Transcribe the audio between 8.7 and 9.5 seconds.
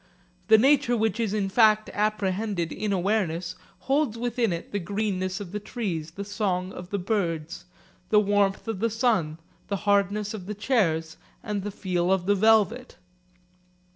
the sun,